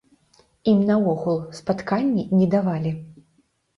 Ім 0.71 0.79
наогул 0.87 1.37
спатканні 1.59 2.23
не 2.41 2.45
давалі. 2.57 2.91